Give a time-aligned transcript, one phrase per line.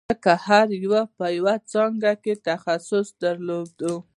[0.09, 3.77] ځکه هر یوه په یوه څانګه کې تخصص درلود